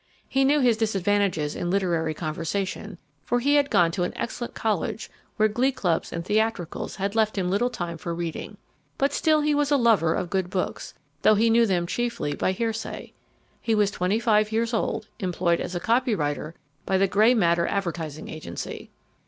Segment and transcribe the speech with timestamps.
[0.27, 5.11] He knew his disadvantages in literary conversation, for he had gone to an excellent college
[5.37, 8.57] where glee clubs and theatricals had left him little time for reading.
[8.97, 12.51] But still he was a lover of good books, though he knew them chiefly by
[12.51, 13.13] hearsay.
[13.61, 18.27] He was twenty five years old, employed as a copywriter by the Grey Matter Advertising
[18.27, 18.89] Agency.